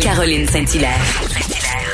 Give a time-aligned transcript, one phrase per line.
[0.00, 1.00] Caroline Saint-Hilaire.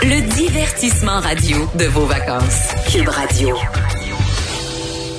[0.03, 2.75] Le divertissement radio de vos vacances.
[2.91, 3.57] Cube Radio.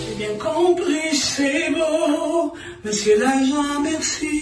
[0.07, 2.53] J'ai bien compris, c'est beau,
[2.83, 4.41] monsieur l'agent, merci.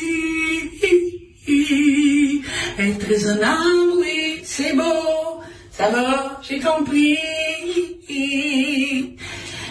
[2.80, 7.18] Être raisonnable, oui, c'est beau, ça va, j'ai compris.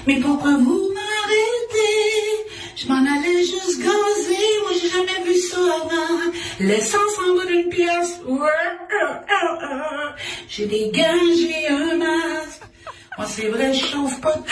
[0.06, 2.46] Mais pourquoi vous m'arrêtez?
[2.76, 6.32] Je m'en allais juste gazer, moi j'ai jamais vu ça avant.
[6.60, 7.18] L'essence
[7.62, 10.10] pièce, ouais, euh, euh, euh.
[10.48, 11.02] j'ai des gants,
[11.36, 12.62] j'ai un masque.
[13.16, 14.42] Moi c'est vrai, je chauffe pas de.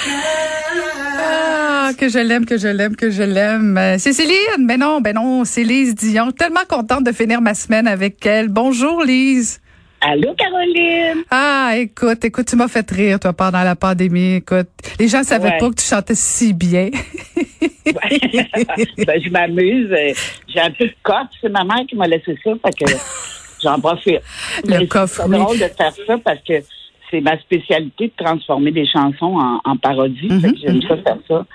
[1.18, 3.96] Ah, que je l'aime, que je l'aime, que je l'aime.
[3.98, 4.66] C'est Céline.
[4.66, 6.30] Ben non, ben non, c'est Lise Dion.
[6.30, 8.48] Tellement contente de finir ma semaine avec elle.
[8.48, 9.60] Bonjour, Lise.
[10.04, 11.22] Allô, Caroline?
[11.30, 14.36] Ah, écoute, écoute, tu m'as fait rire, toi, pendant la pandémie.
[14.36, 14.66] Écoute,
[14.98, 15.58] les gens savaient Ouais.
[15.58, 16.90] pas que tu chantais si bien.
[17.86, 19.88] ben, je m'amuse.
[20.48, 21.28] J'ai un peu de cote.
[21.40, 22.92] C'est ma mère qui m'a laissé ça, fait que
[23.62, 24.20] j'en profite.
[24.64, 25.38] Le Mais coffre, C'est oui.
[25.38, 26.54] drôle de faire ça parce que
[27.10, 30.28] c'est ma spécialité de transformer des chansons en, en parodie.
[30.28, 31.46] Mhm, j'aime ça faire ça.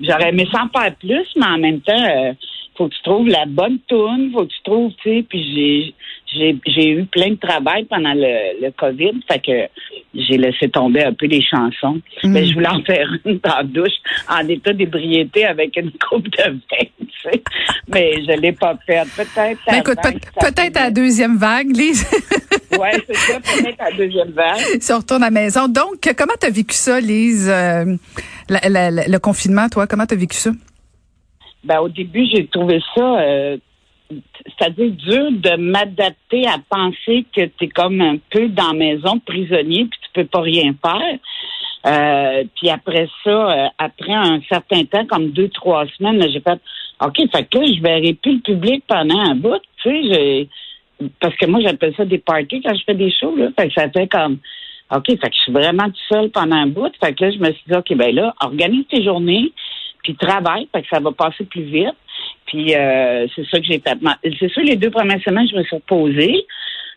[0.00, 2.32] J'aurais aimé s'en faire plus, mais en même temps, euh,
[2.76, 5.94] faut que tu trouves la bonne tune, faut que tu trouves, tu sais, puis j'ai
[6.34, 9.68] j'ai eu plein de travail pendant le, le COVID, fait que
[10.14, 12.00] j'ai laissé tomber un peu les chansons.
[12.22, 12.32] Mhm.
[12.32, 13.92] Mais je voulais en faire une dans la douche
[14.28, 17.42] en état d'ébriété avec une coupe de vin, tu sais.
[17.88, 19.08] Mais je l'ai pas faite.
[19.16, 22.06] Peut-être Ben, peut- à la deuxième vague, Lise,
[22.78, 24.80] Ouais, c'est ça, peut-être à la deuxième vague.
[24.80, 25.68] si on retourne à la maison.
[25.68, 27.84] Donc, comment t'as vécu ça, Lise, euh,
[28.48, 29.86] la- la- la- le confinement, toi?
[29.86, 30.50] Comment t'as vécu ça?
[31.62, 33.56] Ben, au début, j'ai trouvé ça, euh,
[34.10, 39.18] c'est-à-dire dur de m'adapter à penser que tu es comme un peu dans la maison,
[39.18, 41.18] prisonnier, puis tu peux pas rien faire.
[41.86, 46.60] Euh, puis après ça, euh, après un certain temps, comme deux, trois semaines, j'ai fait
[47.04, 50.48] OK, fait que là, je verrai plus le public pendant un bout, tu sais,
[51.20, 53.48] parce que moi j'appelle ça des parties quand je fais des shows, là.
[53.58, 54.38] Fait que ça fait comme
[54.94, 56.92] OK, fait que je suis vraiment toute seule pendant un bout.
[57.02, 59.52] Fait que là, je me suis dit, OK, ben là, organise tes journées,
[60.02, 61.94] puis travaille, fait que ça va passer plus vite.
[62.54, 63.82] Puis euh, c'est ça que j'ai
[64.38, 66.46] C'est sûr, les deux premières semaines, je me suis reposée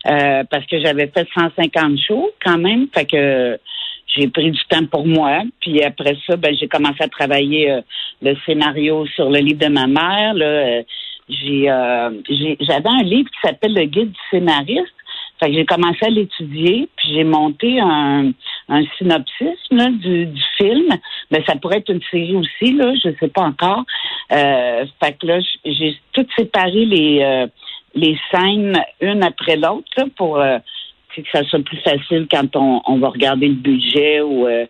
[0.05, 2.87] euh, parce que j'avais fait 150 shows quand même.
[2.93, 3.57] Fait que
[4.05, 5.41] j'ai pris du temps pour moi.
[5.59, 7.81] Puis après ça, ben j'ai commencé à travailler euh,
[8.21, 10.35] le scénario sur le livre de ma mère.
[10.35, 10.83] Euh,
[11.31, 12.21] euh,
[12.61, 14.93] j'avais un livre qui s'appelle Le guide du scénariste.
[15.39, 18.31] Fait que j'ai commencé à l'étudier, puis j'ai monté un,
[18.69, 20.89] un synopsis là, du, du film.
[21.31, 23.83] Mais ça pourrait être une série aussi, là, je sais pas encore.
[24.31, 27.47] Euh, fait que là, j'ai tout séparé les euh,
[27.95, 30.59] les scènes une après l'autre pour euh,
[31.23, 34.65] que ça soit plus facile quand on, on va regarder le budget ou euh,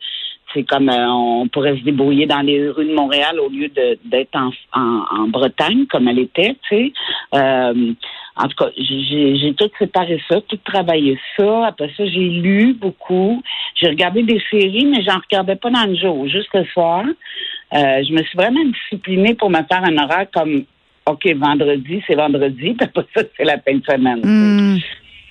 [0.54, 4.36] c'est comme euh, on pourrait se débrouiller dans les rues de Montréal au lieu d'être
[4.36, 6.94] en, en, en Bretagne comme elle était, tu sais.
[7.36, 7.94] Euh,
[8.40, 11.68] en tout cas, j'ai tout séparé ça, tout travaillé ça.
[11.68, 13.42] Après ça, j'ai lu beaucoup.
[13.76, 17.04] J'ai regardé des séries, mais j'en regardais pas dans le jour, juste le soir.
[17.74, 20.66] Euh, je me suis vraiment disciplinée pour me faire un horaire comme
[21.08, 24.22] OK, vendredi, c'est vendredi, puis après ça, c'est la fin de semaine.
[24.24, 24.78] Hmm.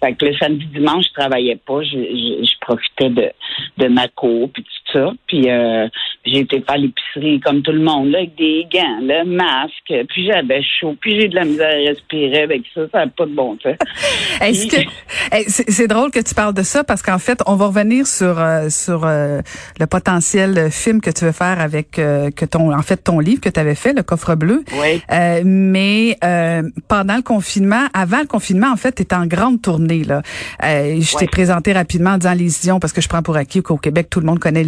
[0.03, 1.83] Fait que le samedi, dimanche, je travaillais pas.
[1.83, 3.31] Je, je, je profitais de,
[3.79, 5.13] de ma cour puis tout ça.
[5.27, 5.89] Puis euh,
[6.25, 10.07] j'ai été faire l'épicerie comme tout le monde, là, avec des gants, le masque.
[10.09, 10.97] Puis j'avais chaud.
[11.01, 12.83] Puis j'ai de la misère à respirer avec ça.
[12.93, 13.77] Ça n'a pas de bon sens.
[14.41, 18.07] Est-ce que c'est drôle que tu parles de ça parce qu'en fait, on va revenir
[18.07, 19.41] sur euh, sur euh,
[19.79, 23.41] le potentiel film que tu veux faire avec euh, que ton en fait ton livre
[23.41, 24.65] que tu avais fait le coffre bleu.
[24.73, 25.03] Oui.
[25.13, 29.63] Euh, mais euh, pendant le confinement, avant le confinement, en fait, tu étais en grande
[29.63, 30.23] tournée là.
[30.65, 33.63] Euh, je t'ai présenté rapidement en disant Lise Dion parce que je prends pour acquis
[33.63, 34.65] qu'au Québec tout le monde connaît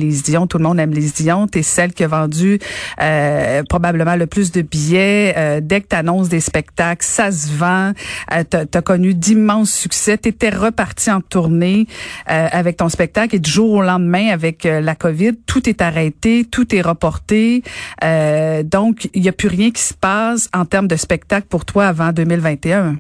[0.49, 1.47] Tout le monde aime Lise Dion.
[1.47, 2.59] T'es celle qui a vendu
[3.01, 5.35] euh, probablement le plus de billets.
[5.37, 7.93] Euh, dès que t'annonces des spectacles, ça se vend.
[8.33, 10.19] Euh, t'as, t'as connu d'immenses succès.
[10.19, 11.87] T'étais reparti en tournée
[12.31, 15.83] euh, avec ton spectacle et du jour au lendemain avec euh, la COVID, tout est
[15.83, 17.63] arrêté, tout est reporté.
[18.05, 21.65] Euh, donc il n'y a plus rien qui se passe en termes de spectacle pour
[21.65, 22.97] toi avant 2021.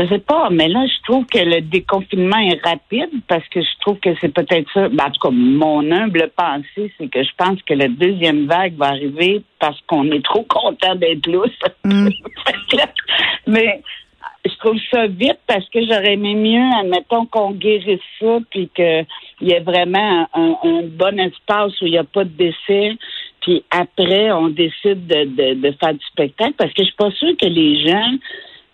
[0.00, 3.80] Je sais pas, mais là, je trouve que le déconfinement est rapide parce que je
[3.80, 4.88] trouve que c'est peut-être ça.
[4.88, 8.76] Ben, en tout cas, mon humble pensée, c'est que je pense que la deuxième vague
[8.76, 11.50] va arriver parce qu'on est trop content d'être lousse.
[11.84, 12.08] Mm.
[13.46, 13.82] mais
[14.46, 19.06] je trouve ça vite parce que j'aurais aimé mieux, admettons, qu'on guérisse ça puis qu'il
[19.42, 22.96] y ait vraiment un, un bon espace où il n'y a pas de décès.
[23.42, 27.10] Puis après, on décide de, de, de faire du spectacle parce que je suis pas
[27.10, 28.12] sûre que les gens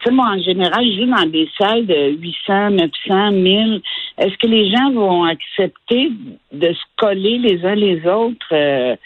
[0.06, 3.82] sais, moi, en général, je joue dans des salles de 800, 900, 1000.
[4.18, 6.10] Est-ce que les gens vont accepter
[6.52, 8.46] de se coller les uns les autres?
[8.52, 8.96] Euh,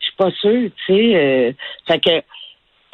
[0.00, 1.14] je suis pas sûre, tu sais.
[1.16, 1.52] Euh,
[1.86, 2.10] fait que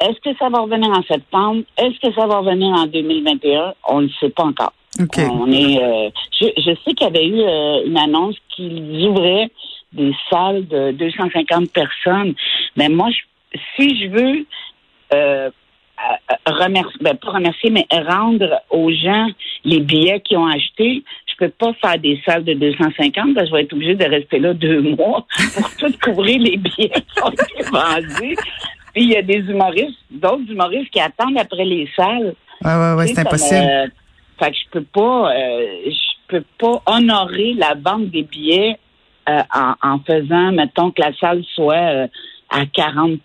[0.01, 1.63] Est-ce que ça va revenir en septembre?
[1.77, 3.73] Est-ce que ça va revenir en 2021?
[3.87, 4.73] On ne le sait pas encore.
[5.29, 6.09] On est, euh,
[6.39, 9.49] je, je sais qu'il y avait eu euh, une annonce qu'ils ouvraient
[9.93, 12.33] des salles de 250 personnes.
[12.77, 14.45] Mais moi, je- si je veux
[15.13, 15.49] euh,
[16.45, 19.27] remercier, ben, pas remercier, mais rendre aux gens
[19.63, 23.49] les billets qu'ils ont achetés, je peux pas faire des salles de 250 parce que
[23.49, 25.25] je vais être obligée de rester là deux mois
[25.55, 28.37] pour tout couvrir les billets qui ont été vendus.
[28.93, 32.35] Puis il y a des humoristes, d'autres humoristes qui attendent après les salles.
[32.63, 33.67] Ouais, ouais, ouais, c'est impossible.
[33.69, 33.87] euh,
[34.39, 38.77] fait que je peux pas, euh, je peux pas honorer la vente des billets
[39.27, 42.07] euh, en, en faisant, mettons que la salle soit euh,
[42.49, 43.19] à 40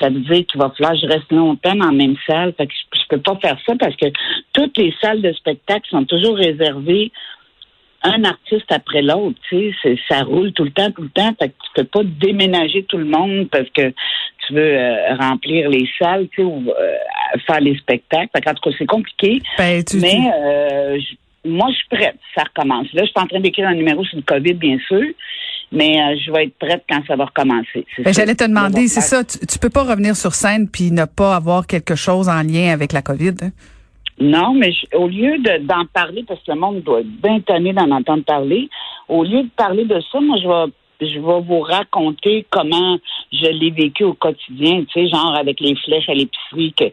[0.00, 2.52] Ça veut dire qu'il va falloir que je reste longtemps dans la même salle.
[2.56, 4.06] Fait que je, je peux pas faire ça parce que
[4.52, 7.10] toutes les salles de spectacle sont toujours réservées
[8.04, 11.32] un artiste après l'autre, tu sais, ça roule tout le temps, tout le temps.
[11.36, 13.92] Fait que tu peux pas déménager tout le monde parce que
[14.46, 16.94] tu veux euh, remplir les salles, tu sais, ou euh,
[17.44, 18.28] faire les spectacles.
[18.32, 19.42] Fait qu'en tout cas, c'est compliqué.
[19.58, 20.98] Ben, tu- mais euh,
[21.44, 22.16] moi, je suis prête.
[22.36, 22.86] Ça recommence.
[22.92, 25.02] Là, je suis en train d'écrire un numéro sur le COVID, bien sûr,
[25.72, 27.84] mais euh, je vais être prête quand ça va recommencer.
[27.98, 28.12] Ben.
[28.14, 31.36] J'allais te demander, c'est ça, tu, tu peux pas revenir sur scène puis ne pas
[31.36, 33.34] avoir quelque chose en lien avec la COVID.
[33.42, 33.50] hein?
[34.20, 37.40] Non, mais je- au lieu de- d'en parler, parce que le monde doit être bien
[37.40, 38.68] tanné d'en entendre parler,
[39.08, 40.72] au lieu de parler de ça, moi, je vais,
[41.12, 42.98] je vais vous raconter comment
[43.32, 46.86] je l'ai vécu au quotidien, tu sais, genre avec les flèches à l'épicerie, que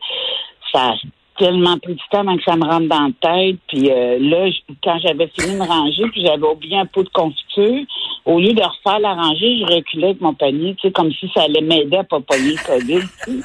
[0.72, 0.94] ça
[1.37, 3.57] tellement pris du temps avant que ça me rentre dans la tête.
[3.67, 7.09] Puis euh, là, je- quand j'avais fini de ranger, puis j'avais oublié un pot de
[7.09, 7.85] confiture,
[8.25, 11.29] au lieu de refaire la rangée, je reculais avec mon panier, tu sais, comme si
[11.33, 13.05] ça allait m'aider à pas pogner le COVID.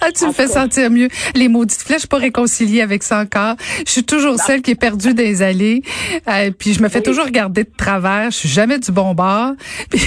[0.00, 1.08] Ah, tu me fais sentir mieux.
[1.34, 3.54] Les maudites flèches, je suis pas réconciliée avec ça encore.
[3.84, 5.82] Je suis toujours celle qui est perdue les allées.
[6.28, 8.30] Euh, puis je me fais toujours regarder de travers.
[8.30, 9.52] Je suis jamais du bon bord.
[9.90, 9.98] Puis.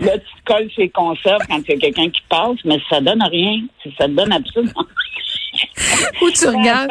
[0.00, 3.00] Là, tu te colles chez conserves quand il y a quelqu'un qui passe, mais ça
[3.00, 3.60] donne rien.
[3.98, 4.84] Ça te donne absolument
[6.22, 6.90] où tu regardes.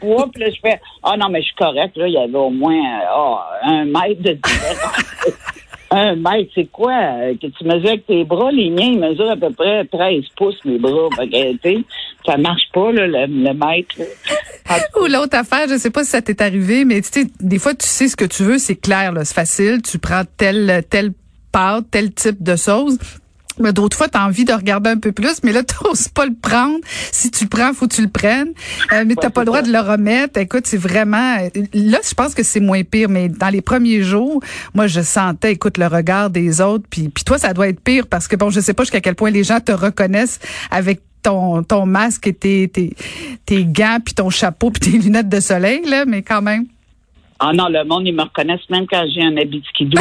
[0.00, 1.96] Poids, puis là, je fais Ah non, mais je suis correct.
[1.96, 5.34] Là, il y avait au moins euh, ah, un mètre de différence.
[5.90, 6.92] un mètre, c'est quoi?
[7.40, 8.52] Que tu mesures avec tes bras?
[8.52, 11.08] Les miens, ils mesurent à peu près 13 pouces, mes bras.
[11.16, 11.84] Fait
[12.26, 13.96] ça marche pas, là, le, le mètre.
[13.98, 14.04] là.
[14.92, 17.58] Tout Ou l'autre affaire, je sais pas si ça t'est arrivé, mais tu sais, des
[17.58, 19.80] fois, tu sais ce que tu veux, c'est clair, là, c'est facile.
[19.80, 21.12] Tu prends telle, telle
[21.56, 22.98] pâte, tel type de sauce.
[23.58, 26.08] Mais d'autres fois, tu as envie de regarder un peu plus, mais là, tu n'oses
[26.08, 26.78] pas le prendre.
[27.10, 28.52] Si tu le prends, faut que tu le prennes.
[28.92, 29.66] Euh, mais t'as pas le droit ça.
[29.66, 30.38] de le remettre.
[30.38, 31.38] Écoute, c'est vraiment...
[31.72, 34.42] Là, je pense que c'est moins pire, mais dans les premiers jours,
[34.74, 36.84] moi, je sentais, écoute, le regard des autres.
[36.90, 39.14] Puis, puis toi, ça doit être pire parce que, bon, je sais pas jusqu'à quel
[39.14, 42.94] point les gens te reconnaissent avec ton, ton masque et tes, tes,
[43.46, 46.66] tes gants, puis ton chapeau, puis tes lunettes de soleil, là, mais quand même.
[47.38, 50.00] Ah non, le monde, ils me reconnaissent même quand j'ai un habit de skidoo.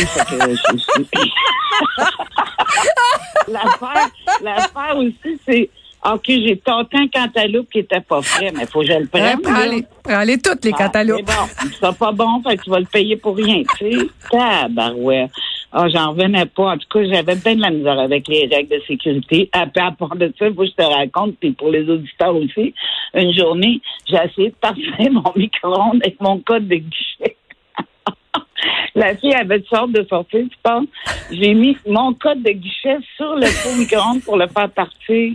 [3.48, 4.10] l'affaire,
[4.42, 5.70] l'affaire aussi, c'est
[6.06, 9.06] OK, j'ai tenté un cantaloupe qui était pas frais, mais faut que je le Ouais,
[9.08, 9.42] prenne.
[9.42, 11.22] prends-les, prends-les toutes, les Ah, cantaloupes.
[11.28, 14.08] c'est bon, c'est pas bon, fait que tu vas le payer pour rien, tu sais.
[14.32, 15.32] Tabarouette.
[15.78, 16.72] Ah, j'en revenais pas.
[16.72, 19.50] En tout cas, j'avais bien de la misère avec les règles de sécurité.
[19.52, 22.74] À, à part de ça, que je te raconte, puis pour les auditeurs aussi,
[23.14, 27.36] une journée, j'ai essayé de passer mon micro-ondes avec mon code de guichet.
[28.96, 30.88] La fille avait de sorte de sortir, tu penses?
[31.30, 35.34] J'ai mis mon code de guichet sur le micro-ondes pour le faire partir.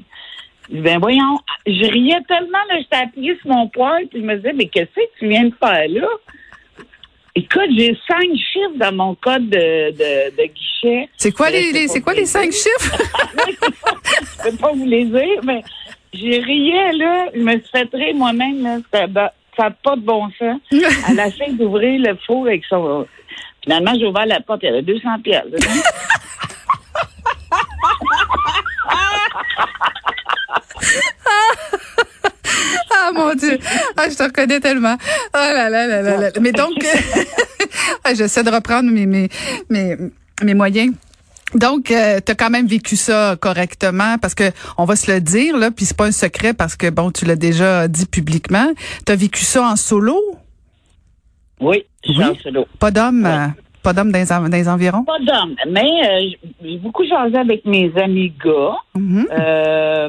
[0.70, 4.54] Ben voyons, je riais tellement, là, j'étais appuyée sur mon poil, puis je me disais,
[4.54, 6.09] mais qu'est-ce que tu viens de faire là?
[7.37, 11.08] Écoute, j'ai cinq chiffres dans mon code de, de, de guichet.
[11.16, 12.99] C'est quoi les, les- c'est quoi les cinq chiffres?
[14.44, 15.62] Je peux pas vous les dire, mais
[16.12, 17.26] j'ai riais, là.
[17.34, 18.78] Je me suis fait rire moi-même, là.
[18.92, 20.60] Ça n'a pas de bon sens.
[21.08, 23.06] Elle a essayé d'ouvrir le four avec son...
[23.62, 25.44] Finalement, j'ai ouvert la porte, il y avait 200 pièces.
[33.17, 33.59] Ah mon Dieu.
[33.97, 34.97] Ah, je te reconnais tellement.
[35.35, 36.31] Oh là là là là là.
[36.40, 36.73] Mais donc,
[38.05, 39.29] ah, j'essaie de reprendre mes, mes,
[39.69, 39.97] mes,
[40.43, 40.95] mes moyens.
[41.55, 45.57] Donc, tu as quand même vécu ça correctement parce que on va se le dire
[45.57, 48.69] là, puis c'est pas un secret parce que bon, tu l'as déjà dit publiquement.
[49.05, 50.17] Tu as vécu ça en solo,
[51.61, 52.29] Oui, je suis Oui.
[52.29, 52.67] en solo.
[52.79, 53.49] pas d'homme, euh,
[53.83, 55.02] pas d'homme dans, dans les environs?
[55.05, 58.76] Pas d'homme, mais euh, j'ai beaucoup jasé avec mes amis gars.
[58.95, 59.26] Mhm.
[59.33, 60.09] Euh,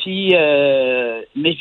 [0.00, 1.56] puis, euh, mais,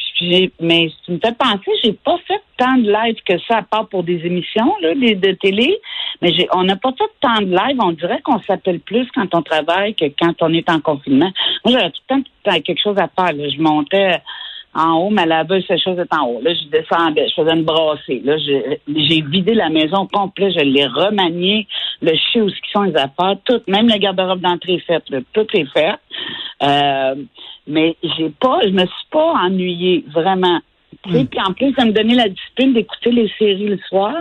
[0.60, 3.88] mais tu me fais penser, j'ai pas fait tant de live que ça, à part
[3.88, 5.77] pour des émissions là, des, de télé.
[6.22, 7.77] Mais j'ai, on n'a pas fait tant de live.
[7.81, 11.31] On dirait qu'on s'appelle plus quand on travaille que quand on est en confinement.
[11.65, 13.34] Moi, j'avais tout le temps, quelque chose à faire.
[13.36, 14.22] Je montais
[14.73, 16.41] en haut, ma laveuse, cette chose est en haut.
[16.41, 18.21] Là, je descendais, je faisais une brassée.
[18.23, 21.67] Là, j'ai, vidé la maison complète, je l'ai remaniée.
[22.01, 25.47] Le sais où sont les affaires, tout, même le garde-robe d'entrée est fait, là, tout
[25.53, 25.95] est fait.
[26.61, 27.15] Euh,
[27.67, 30.59] mais j'ai pas, je me suis pas ennuyée, vraiment.
[31.03, 34.13] Puis en plus, ça me donnait la discipline d'écouter les séries le soir.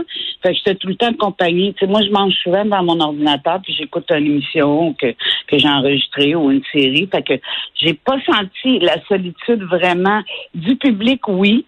[0.42, 1.72] Fait que j'étais tout le temps accompagnée.
[1.72, 5.12] Tu sais, moi, je mange souvent dans mon ordinateur, puis j'écoute une émission que,
[5.48, 7.08] que j'ai enregistrée ou une série.
[7.10, 7.34] Fait que
[7.80, 10.22] j'ai pas senti la solitude vraiment
[10.54, 11.64] du public, oui.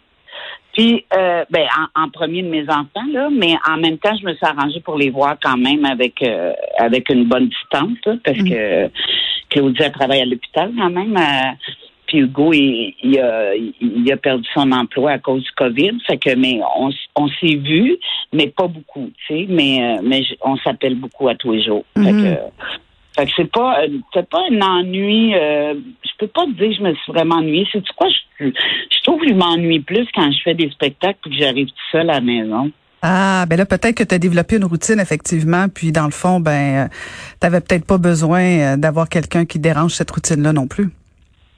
[0.72, 4.24] Puis, euh, ben, en, en premier de mes enfants, là, mais en même temps, je
[4.24, 8.14] me suis arrangée pour les voir quand même avec euh, avec une bonne distance, là,
[8.24, 8.88] parce que
[9.48, 11.16] Claudia travaille à l'hôpital quand même.
[11.16, 11.50] euh,
[12.10, 15.92] puis Hugo, il, il a, il a perdu son emploi à cause du COVID.
[16.08, 17.96] Fait que, mais on, on s'est vu,
[18.32, 19.46] mais pas beaucoup, tu sais.
[19.48, 21.84] Mais, euh, mais on s'appelle beaucoup à tous les jours.
[21.96, 22.34] Fait que,
[23.16, 25.34] fait que c'est pas, euh, c'est pas un ennui.
[25.36, 27.66] euh, je peux pas te dire que je me suis vraiment ennuyée.
[27.70, 28.08] C'est quoi?
[28.40, 31.68] Je, je trouve que je m'ennuie plus quand je fais des spectacles et que j'arrive
[31.68, 32.72] tout seul à la maison.
[33.02, 36.38] Ah, ben là, peut-être que tu as développé une routine, effectivement, puis dans le fond,
[36.38, 36.90] ben,
[37.40, 40.90] tu n'avais peut-être pas besoin euh, d'avoir quelqu'un qui dérange cette routine-là non plus.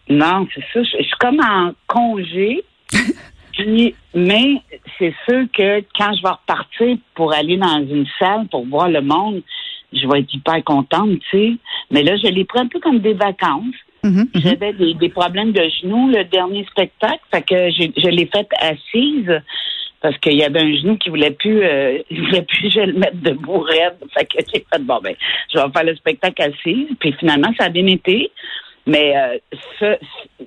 [0.09, 0.83] Non, c'est ça.
[0.83, 2.65] Je, je suis comme en congé.
[3.53, 4.63] Puis, mais
[4.99, 9.03] c'est sûr que quand je vais repartir pour aller dans une salle pour voir le
[9.03, 9.43] monde,
[9.93, 11.53] je vais être hyper contente, tu sais.
[11.91, 13.75] Mais là, je les prends un peu comme des vacances.
[14.03, 14.29] Mhm, mhm.
[14.35, 19.43] J'avais des, des problèmes de genoux le dernier spectacle, fait que je l'ai fait assise
[20.03, 22.95] parce qu'il y avait un genou qui voulait plus, euh, il voulait plus je le
[22.95, 23.97] mettre debout raide.
[24.13, 25.15] Fait que j'ai fait bon ben,
[25.53, 26.89] je vais faire le spectacle assise.
[26.99, 28.31] Puis finalement, ça a bien été.
[28.87, 29.39] Mais euh,
[29.79, 29.99] ce-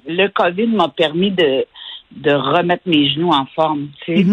[0.08, 1.66] le COVID m'a permis de
[2.12, 3.88] de remettre mes genoux en forme.
[4.06, 4.24] Tu sais.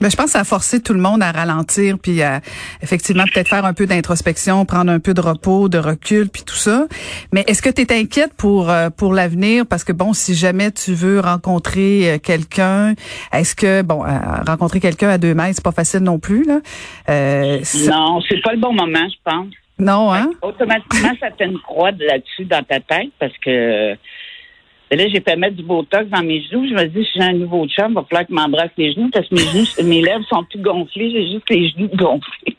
[0.00, 2.40] Ben, je pense que ça a forcé tout le monde à ralentir, puis à
[2.82, 6.54] effectivement peut-être faire un peu d'introspection, prendre un peu de repos, de recul, puis tout
[6.54, 6.86] ça.
[7.32, 9.66] Mais est-ce que tu es inquiète pour euh, pour l'avenir?
[9.66, 12.94] Parce que bon, si jamais tu veux rencontrer euh, quelqu'un,
[13.32, 14.08] est-ce que bon, euh,
[14.46, 16.60] rencontrer quelqu'un à deux mètres, c'est pas facile non plus là.
[17.10, 17.58] Euh,
[17.90, 19.46] Non, c'est pas le bon moment, je pense.
[19.78, 20.30] Non, hein?
[20.42, 23.90] Automatiquement, ça fait une croix de là-dessus dans ta tête parce que
[24.90, 26.66] là, j'ai fait mettre du Botox dans mes genoux.
[26.68, 29.10] Je me dis, si j'ai un nouveau chum, il va falloir qu'il m'embrasse les genoux
[29.12, 31.10] parce que mes genoux, mes lèvres sont plus gonflées.
[31.10, 32.56] J'ai juste les genoux gonflés.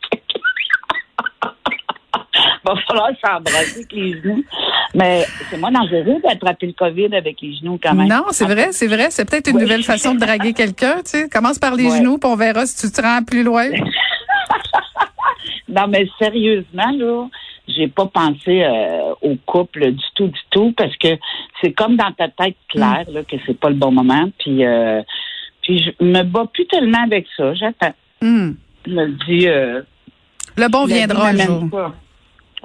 [2.66, 4.44] va falloir s'embrasser avec les genoux.
[4.94, 8.08] Mais c'est moins dangereux d'attraper le COVID avec les genoux quand même.
[8.08, 9.08] Non, c'est vrai, c'est vrai.
[9.10, 10.98] C'est peut-être une nouvelle façon de draguer quelqu'un.
[10.98, 11.98] Tu sais, commence par les Ouais.
[12.00, 13.70] genoux, puis on verra si tu te rends plus loin.
[15.78, 17.28] Non, mais sérieusement, là,
[17.68, 21.10] j'ai pas pensé euh, au couple du tout, du tout, parce que
[21.62, 24.30] c'est comme dans ta tête claire là, que c'est pas le bon moment.
[24.40, 25.04] Puis, euh,
[25.62, 27.54] puis je me bats plus tellement avec ça.
[27.54, 27.94] J'attends.
[28.22, 28.54] Hmm.
[28.88, 29.48] Je me dis.
[29.48, 29.82] Euh,
[30.56, 31.70] Le bon viendra un jour.
[31.70, 31.94] pas.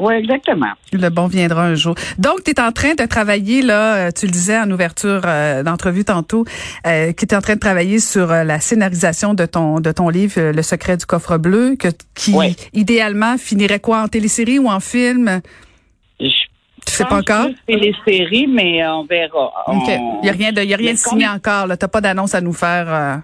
[0.03, 0.73] Oui, exactement.
[0.93, 1.95] Le bon viendra un jour.
[2.19, 5.63] Donc, tu es en train de travailler, là, euh, tu le disais en ouverture euh,
[5.63, 6.45] d'entrevue tantôt,
[6.87, 9.93] euh, que tu es en train de travailler sur euh, la scénarisation de ton de
[9.93, 12.35] ton livre Le secret du coffre bleu, que qui
[12.73, 15.41] idéalement finirait quoi en télésérie ou en film?
[16.19, 16.27] Je
[16.87, 17.47] Tu sais pas encore?
[17.69, 19.53] C'est les séries, mais on verra.
[19.69, 21.77] Il y a rien de y a rien de signé comme- encore, là.
[21.77, 23.23] T'as pas d'annonce à nous faire.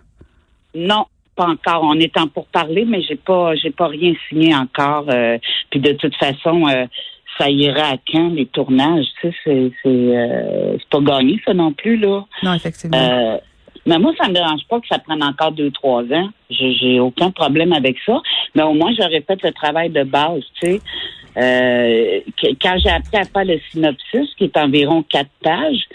[0.76, 1.06] Non,
[1.38, 1.82] pas encore.
[1.84, 5.06] On est en pour parler, mais j'ai pas, j'ai pas rien signé encore.
[5.08, 5.38] euh,
[5.70, 6.84] puis de toute façon, euh,
[7.38, 11.54] ça ira à quand les tournages Tu sais, c'est, c'est, euh, c'est pas gagné ça
[11.54, 12.24] non plus là.
[12.42, 13.38] Non, effectivement.
[13.86, 16.28] Mais moi, ça me dérange pas que ça prenne encore deux, trois ans.
[16.50, 18.20] J'ai, j'ai aucun problème avec ça.
[18.54, 20.80] Mais au moins, j'aurais fait le travail de base, tu sais.
[22.60, 25.86] Quand j'ai appris à faire le synopsis, qui est environ quatre pages,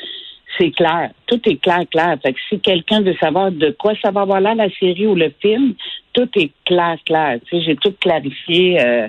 [0.58, 1.12] c'est clair.
[1.28, 2.18] Tout est clair, clair.
[2.22, 5.16] Fait que si quelqu'un veut savoir de quoi ça va avoir là, la série ou
[5.16, 5.74] le film,
[6.14, 7.40] tout est clair, clair.
[7.46, 8.82] Tu sais, j'ai tout clarifié.
[8.82, 9.08] euh,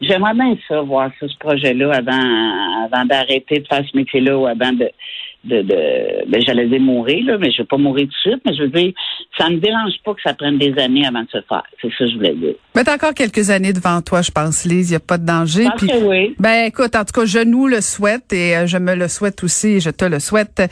[0.00, 4.46] J'aimerais bien ça, voir ça, ce projet-là, avant, avant d'arrêter de faire ce métier-là ou
[4.46, 4.90] avant de,
[5.44, 8.42] de, de ben, j'allais dire mourir, là, mais je vais pas mourir tout de suite,
[8.46, 8.92] mais je veux dire,
[9.38, 11.62] ça me dérange pas que ça prenne des années avant de se faire.
[11.80, 12.54] C'est ça que je voulais dire.
[12.74, 14.90] Mais t'as encore quelques années devant toi, je pense, Lise.
[14.90, 15.66] Il n'y a pas de danger.
[15.76, 16.34] Puis- que oui.
[16.38, 19.42] Ben écoute, en tout cas, je nous le souhaite et euh, je me le souhaite
[19.44, 20.62] aussi et je te le souhaite.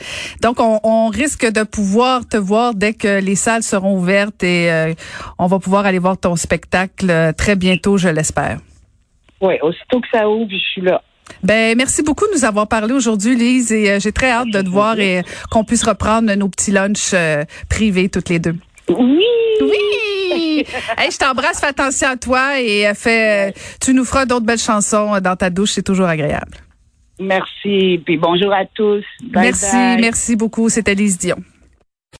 [0.41, 4.71] Donc, on, on risque de pouvoir te voir dès que les salles seront ouvertes et
[4.71, 4.93] euh,
[5.39, 8.57] on va pouvoir aller voir ton spectacle euh, très bientôt, je l'espère.
[9.41, 11.01] Oui, aussitôt que ça ouvre, je suis là.
[11.43, 14.61] Ben merci beaucoup de nous avoir parlé aujourd'hui, Lise, et euh, j'ai très hâte de
[14.61, 18.55] te voir et euh, qu'on puisse reprendre nos petits lunchs euh, privés toutes les deux.
[18.89, 19.25] Oui!
[19.61, 20.65] Oui!
[20.97, 24.57] hey, je t'embrasse, fais attention à toi et euh, fais, tu nous feras d'autres belles
[24.57, 26.57] chansons dans ta douche, c'est toujours agréable.
[27.19, 28.01] Merci.
[28.05, 29.03] Puis bonjour à tous.
[29.23, 30.01] Bye merci, bye.
[30.01, 30.69] merci beaucoup.
[30.69, 31.37] C'était Lise Dion.